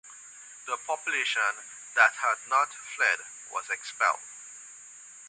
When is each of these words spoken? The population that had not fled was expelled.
The 0.65 0.77
population 0.87 1.53
that 1.95 2.13
had 2.15 2.37
not 2.49 2.73
fled 2.95 3.19
was 3.51 3.69
expelled. 3.69 4.17